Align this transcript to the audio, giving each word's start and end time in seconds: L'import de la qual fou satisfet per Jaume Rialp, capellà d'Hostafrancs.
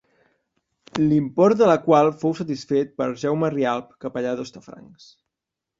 L'import 1.01 1.59
de 1.59 1.67
la 1.73 1.77
qual 1.85 2.11
fou 2.23 2.33
satisfet 2.41 2.97
per 3.03 3.09
Jaume 3.27 3.55
Rialp, 3.57 3.95
capellà 4.07 4.37
d'Hostafrancs. 4.41 5.11